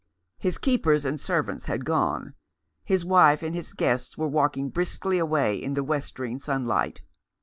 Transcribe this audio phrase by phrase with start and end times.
[0.39, 2.33] His keepers and servants had gone;
[2.83, 7.03] his wife and his guests were walking briskly away in the westering sunlight.